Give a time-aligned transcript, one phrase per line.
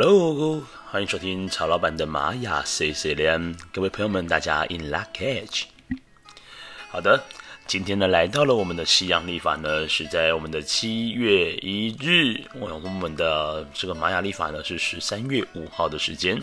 [0.00, 0.62] Hello，
[0.92, 5.64] 欢迎收听曹老板的玛雅 C C 连，各位朋友们，大家 In lak'ech。
[6.88, 7.20] 好的，
[7.66, 16.40] 今天呢来到了我们的西洋历法呢，是在我们的七月一日，我我们的这个玛雅历法呢是十三月五号的时间。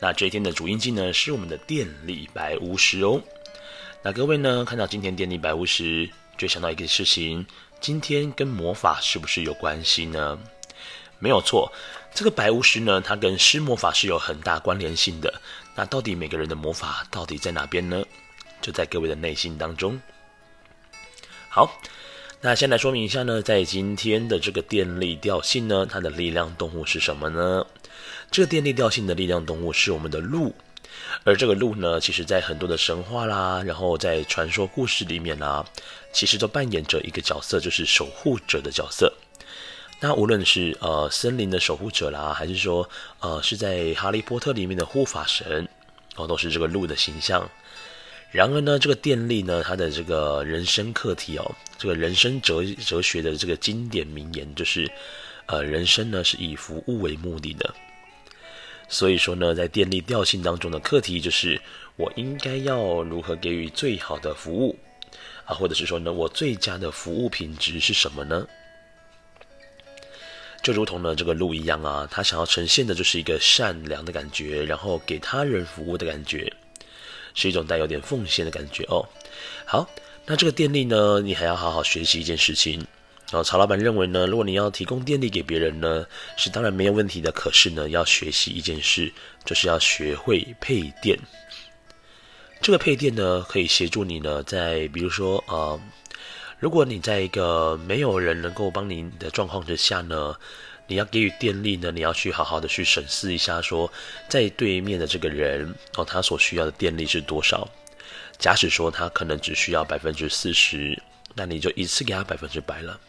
[0.00, 3.20] 那这一天的主印记呢是我们的电力白巫师哦。
[4.00, 6.08] 那各位呢看到今天电力白巫师，
[6.38, 7.44] 就想到一个事情，
[7.80, 10.38] 今天跟魔法是不是有关系呢？
[11.18, 11.70] 没有错。
[12.14, 15.40] 这个白巫师呢，它跟施魔法是有很大关联性的。
[15.74, 18.04] 那到底每个人的魔法到底在哪边呢？
[18.60, 19.98] 就在各位的内心当中。
[21.48, 21.80] 好，
[22.42, 27.66] 那先来说明一下呢，在今天的这个电力调性呢，它的力量动物是什么呢？
[28.30, 30.54] 这个电力调性的力量动物是我们的鹿，
[31.24, 35.64] 而这个鹿呢，其实在很多的神话啦，然后在传说故事里面啦，
[36.12, 39.12] 其实都扮演着一个角色，就是守护者的角色。
[40.02, 42.88] 那无论是呃森林的守护者啦，还是说
[43.20, 45.68] 呃是在哈利波特里面的护法神，
[46.16, 47.48] 哦，都是这个鹿的形象。
[48.32, 54.90] 然而呢，这个电力呢，它的这个人生课题哦，这个人生哲哲学的这个经典名言就是，
[55.46, 57.74] 呃，人生呢是以服务为目的的。
[58.88, 61.60] 所以说呢，在电力调性当中的课题就是，
[61.96, 64.78] 我应该要如何给予最好的服务
[65.44, 68.46] 啊，或者是说呢，我最佳的服务品质是什么呢？
[70.70, 76.52] 就如同呢这个鹿一样啊，他想要呈现的就是一个善良的感觉，然后给他人服务的感觉，
[77.34, 79.04] 是一种带有点奉献的感觉哦。
[79.66, 79.90] 好，
[80.26, 82.78] 那这个电力呢，你还要好好学习一件事情。
[83.32, 87.32] 然后曹老板认为呢，如果你要提供电力给别人呢，是当然没有问题的。
[87.32, 89.12] 可是呢，要学习一件事，
[89.44, 91.18] 就是要学会配电。
[92.60, 95.80] 这个配电呢，可以协助你呢，在比如说啊。
[96.60, 100.36] 如果你在一个没有人能够帮你的状况之下呢，
[100.86, 103.90] 你要给予电力呢，你要去好好的去审视一下说，
[104.28, 107.66] 在对面的这个人哦，他所需要的电力是多少？
[108.38, 111.02] 假使说他可能只需要百分之四十，
[111.34, 113.00] 那你就一次给他百分之百了。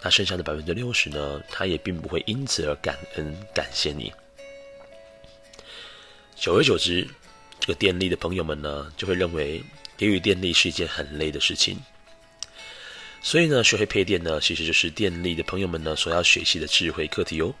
[0.00, 4.12] 那剩下的百分之六十呢，他也并不会因此而感恩感谢你。
[6.36, 7.04] 久而久之，
[7.58, 9.60] 这个电力的朋友们呢，就会认为
[9.96, 11.80] 给予电力是一件很累的事情。
[13.26, 17.54] 所以呢，学会配电呢，其实就是电力的朋友们呢所要学习的智慧课题哦。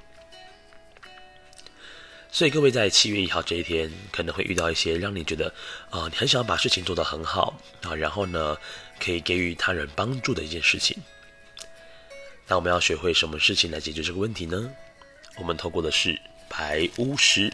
[2.30, 5.48] 所以各位在七月一号这一天，可能会遇到一些让你觉得
[5.88, 8.58] 啊、你很想要把事情做得很好啊，然后呢，
[9.00, 10.98] 可以给予他人帮助的一件事情。
[12.46, 14.70] 那我们要学会什么事情来解决这个问题呢？
[15.38, 17.50] 我们透过的是白巫师。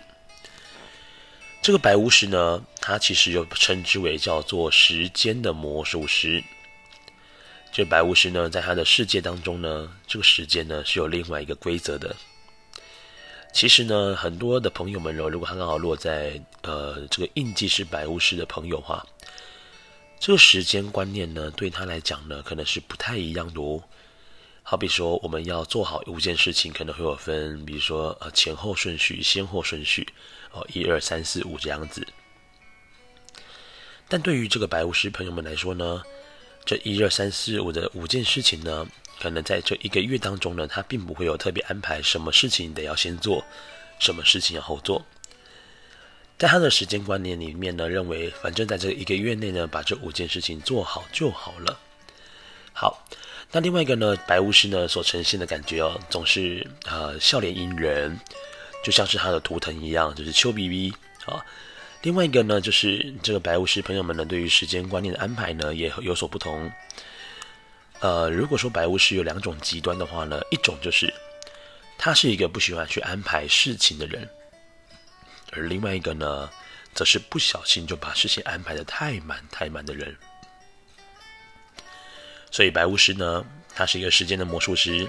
[1.63, 6.43] 这个白巫师呢，他其实又称之为叫做时间的魔术师。
[7.73, 12.15] 这白巫师呢，在他的世界当中呢，这个时间呢是有另外一个规则的。
[13.53, 19.07] 其实呢，很多的朋友们哦，如果他刚好落在呃这个印记是白巫师的朋友哈，
[20.19, 23.83] 这个时间观念呢，对他来讲呢，可能是不太一样的哦。
[24.63, 30.07] 好比说，我们要做好五件事情，可能会有分，比如说呃前后顺序、先后顺序
[30.53, 32.07] 哦，一二三四五这样子。
[34.09, 36.03] 但对于这个白巫师朋友们来说呢，
[36.71, 38.87] 这一二三四五的五件事情呢，
[39.21, 43.45] 可能在这一个月当中呢，他并不会有特别安排什么事情得要先做，
[43.99, 45.05] 什么事情要后做。
[46.39, 51.77] 在他的时间观念里面呢，认为反正在这一个月内呢，把这五件事情做好就好了。
[52.73, 53.05] 好，
[53.51, 58.17] 那另外一个呢，白巫师呢所呈现的感觉哦，总是呃笑脸迎人，
[58.85, 60.95] 就像是他的图腾一样，就是丘比比
[61.27, 61.45] 啊。
[62.03, 66.71] 另外一个呢，就是这个白巫师朋友们呢，对于时间观念的安排呢，也有所不同。
[68.01, 71.13] 呃，如果说白巫师有两种极端的话呢，一种就是
[71.99, 74.27] 他是一个不喜欢去安排事情的人，
[75.53, 76.49] 而另外一个呢，
[76.95, 80.17] 则是不小心就把事情安排的太满太满的人。
[82.51, 83.45] 所以白巫师呢，
[83.75, 85.07] 他是一个时间的魔术师，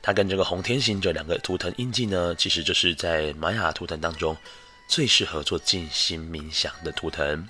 [0.00, 4.34] 他跟这个红天行者两个图腾印记呢，其实就是在玛雅图腾当中。
[4.88, 7.48] 最适合做静心冥想的图腾，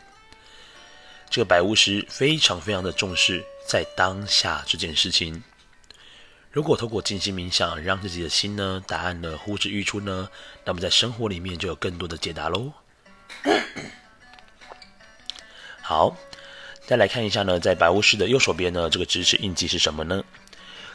[1.28, 5.42] 这个白巫师非常非常的重视在当下这件事情。
[6.50, 10.28] 如果透过静心冥想，让自己的心呢，答案呢呼之欲出呢，
[10.64, 12.72] 那么在生活里面就有更多的解答喽。
[15.82, 16.16] 好，
[16.86, 20.24] 再来看一下呢，在白巫师的右手边呢，这个支持印记是什么呢？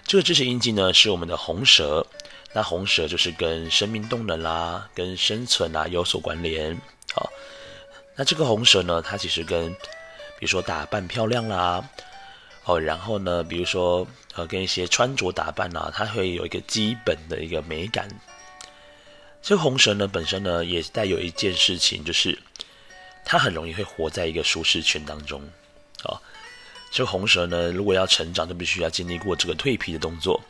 [0.08, 2.06] 这个支持印记呢，是我们的红蛇。
[2.54, 6.78] 那红蛇就是跟生命动能啦，跟生存啊有所关联。
[7.14, 7.32] 好，
[8.16, 9.72] 那这个红蛇呢，它其实跟，
[10.38, 11.90] 比如说打扮漂亮啦，
[12.66, 14.06] 哦，然后呢，比如说
[14.36, 18.10] 呃，跟一些穿着打扮啊，它会有一个基本的一个美感。
[19.42, 22.38] 这个红蛇呢，本身呢也带有一件事情，就是
[23.24, 25.42] 它很容易会活在一个舒适圈当中。
[26.04, 26.22] 啊、哦，
[26.92, 30.42] 这个红蛇呢，如果要成长，就必须要经历过这个蜕皮的动作。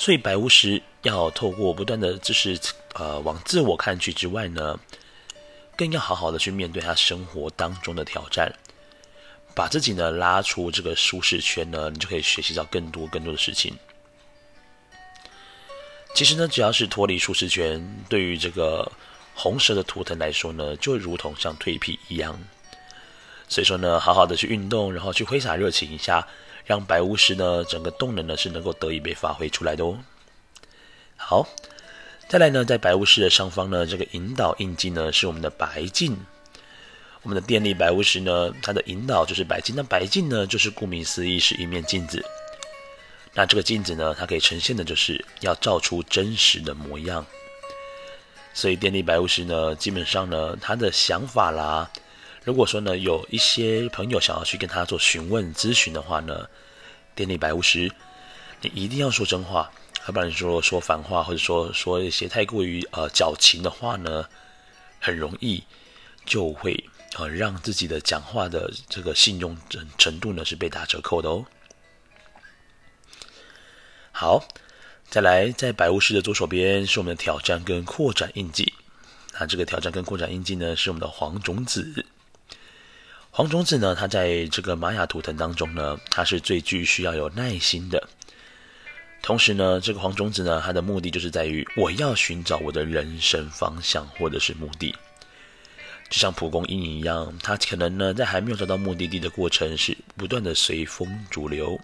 [0.00, 2.56] 所以白巫师要透过不断的，就是
[2.94, 4.78] 呃往自我看去之外呢，
[5.76, 8.54] 更要好好的去面对他生活当中的挑战，
[9.56, 13.76] 把自己呢拉出这个舒适圈呢，你就可以学习到更多更多的事情。
[16.14, 18.90] 其实呢，只要是脱离舒适圈，对于这个
[19.34, 22.38] 红蛇的图腾来说呢，就如同像蜕皮一样。
[23.48, 26.24] 所以说呢，好好的去运动，然后去挥洒热情一下。
[26.68, 29.98] 让白巫师呢，整个动能呢是能够得以被发挥出来的哦。
[31.16, 31.48] 好，
[32.28, 36.14] 再来呢，在白巫师的上方呢，这个引导印记呢是我们的白镜。
[37.22, 39.74] 我们的电力白巫师呢，它的引导就是白镜。
[39.74, 42.22] 那白镜呢，就是顾名思义是一面镜子。
[43.32, 47.24] 那这个镜子呢，它可以呈现的就是要照出真实的模样。
[48.52, 51.90] 所以电力白巫师呢，基本上呢，他的想法啦。
[52.48, 56.48] 如果说呢，有一些朋友想要去跟他做询问咨询的话呢，
[57.14, 57.92] 电力白巫师，
[58.62, 59.70] 你一定要说真话，
[60.06, 64.26] 要不然说说反话，或者说说一些太过于呃矫情的话呢，
[64.98, 65.62] 很容易
[66.24, 71.44] 就会呃让自己的讲话的这个信用程程度呢是被打折扣的哦。
[74.10, 74.42] 好，
[75.10, 78.72] 再来，在白巫师的左手边是我们的挑战跟扩展印记，
[79.38, 82.06] 那这个挑战跟扩展印记呢是我们的黄种子。
[83.38, 88.08] 黄种子呢，它在这个玛雅图腾当中呢，它是最具需要有耐心的。
[89.22, 94.92] 同时呢，这个黄种子呢，它的目的就是在于我要寻找我的人生方向或者是目的。
[96.10, 101.78] 就像蒲公英一样，它可能呢在还没有找到目的地的过程是不断的随风逐流。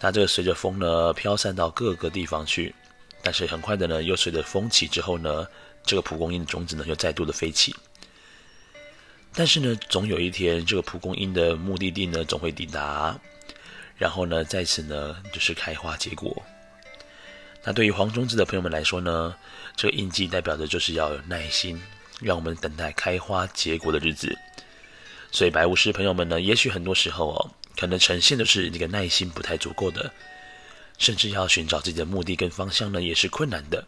[0.00, 2.74] 它这个随着风呢飘散到各个地方去，
[3.22, 5.46] 但是很快的呢又随着风起之后呢，
[5.84, 7.72] 这个蒲公英的种子呢又再度的飞起。
[9.38, 13.16] 但是呢，总有一天，这个蒲公英的目的地呢，总会抵达，
[13.96, 16.42] 然后呢，在此呢，就是开花结果。
[17.62, 19.32] 那对于黄种子的朋友们来说呢，
[19.76, 21.80] 这个印记代表的就是要有耐心，
[22.20, 24.36] 让我们等待开花结果的日子。
[25.30, 30.12] 所以白巫师朋友们呢，也许很多时候哦，可能呈现的是那个耐心不太足够的，
[30.98, 33.86] 甚至要寻找自己的目的跟方向呢，也是困难的。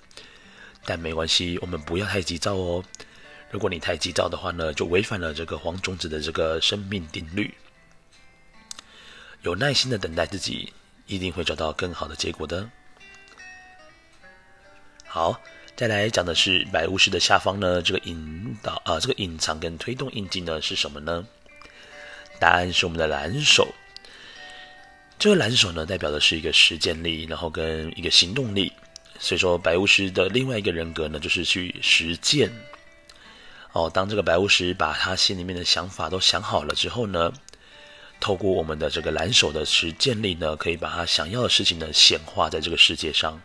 [0.85, 2.85] 但没关系，我们不要太急躁哦。
[3.51, 7.53] 如果你太急躁的话呢，就违反了这个黄种子的这个生命定律。
[9.43, 10.73] 有耐心的等待自己，
[11.07, 12.71] 一定会找到更好的结果的。
[15.05, 15.41] 好，
[15.75, 21.27] 再来讲的是白巫师的下方呢，这个引导啊、这个隐藏跟推动印记呢是什么呢？
[22.39, 23.67] 答案是我们的蓝手。
[25.19, 28.73] 这个蓝手呢，代表的是一个实践力，然后跟一个行动力。
[29.19, 32.49] 所以说，白巫师的另外一个人格呢，就是去实践。
[33.73, 37.33] 哦，当这个白巫师把他心里面的想法都想好了之后呢，
[38.19, 43.41] 透过我们的这个蓝手的实践力呢，可以把他想要的事情呢显化在这个世界上。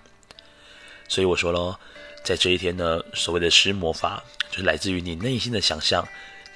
[1.07, 1.75] 所以我说喽，
[2.23, 6.07] 在这一天呢，所谓的施魔法就是来自于你内心的想象，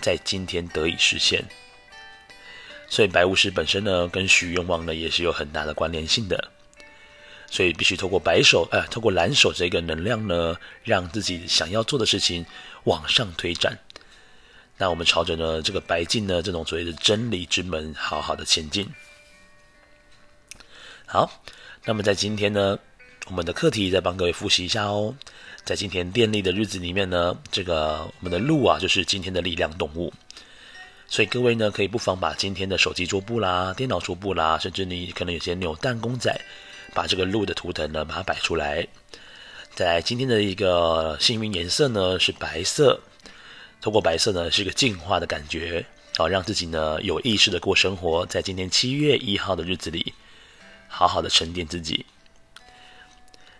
[0.01, 1.45] 在今天得以实现。
[2.89, 6.49] 所以白巫师本身呢，跟许愿望呢也是有很大的关联性的。
[7.51, 12.45] 所以必须透过白手，呃，透过蓝手这个能量呢，让自己想要做的事情
[12.83, 13.77] 往上推展。
[14.77, 18.89] 那我们朝着呢这个白镜呢这种所谓的真理之门，好好的前进。
[21.05, 21.43] 好，
[21.85, 22.77] 那么在今天呢，
[23.27, 25.15] 我们的课题再帮各位复习一下哦。
[25.65, 30.13] 在今天电力的日子里面呢，这个我们的鹿啊，就是今天的力量动物。
[31.07, 36.39] 所以各位呢，可以不妨把今天的手机桌布啦、电脑桌布啦，甚至你可能有些扭蛋公仔。
[36.93, 38.87] 把这个鹿的图腾呢，把它摆出来。
[39.79, 42.99] 在今天的一个幸运颜色呢是白色，
[43.79, 45.85] 透过白色呢是一个净化的感觉，
[46.17, 48.25] 好让自己呢有意识的过生活。
[48.25, 50.13] 在今天七月一号的日子里，
[50.89, 52.05] 好好的沉淀自己。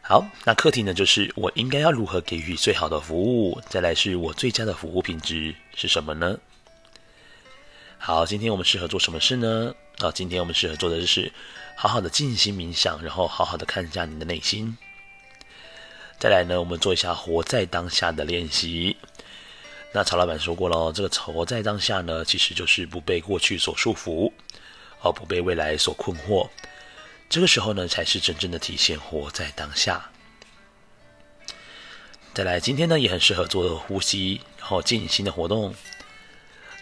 [0.02, 3.62] 好，那课题呢就是我应该要如何给予最好的服务？
[3.70, 6.38] 再来是我最佳的服务品质是什么呢？
[7.98, 9.74] 好，今天我们适合做什么事呢？
[10.00, 11.32] 啊，今天我们适合做的就是。
[11.78, 14.78] 好好的静心冥想，然后好好的看一下你的内心。
[16.20, 18.98] 再来呢，我们做一下活在当下的练习。
[19.94, 24.30] 那曹老板说过了，这个活在当下呢，其实就是不被过去所束缚，
[25.02, 26.50] 而不被未来所困惑。
[27.30, 30.10] 这个时候呢，才是真正的体现活在当下。
[32.34, 35.74] 再来，今天呢也很适合做呼吸，然后静心的活动。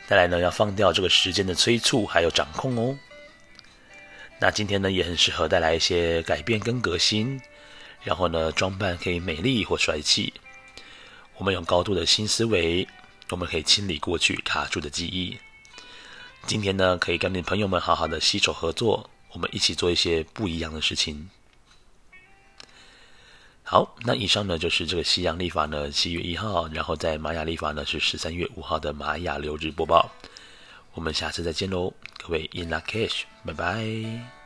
[0.08, 2.98] 再来呢，要放掉这个时间的催促，还有掌控哦。
[4.40, 7.40] 那今天呢，也很适合带来一些改变跟革新，
[8.04, 10.34] 然后呢，装扮可以美丽或帅气，
[11.38, 12.88] 我们有高度的新思维，
[13.30, 15.38] 我们可以清理过去卡住的记忆。
[16.46, 21.30] 今天呢，可以跟你朋友们好好的携手合作，我们一起做一些不一样的事情。
[23.64, 30.10] 好，那以上呢就是这个西洋历法呢七月一号，然后在玛雅历法呢是十三月五号的玛雅流日播报。
[30.94, 34.37] 我们下次再见喽，各位 In Lak'ech，拜拜。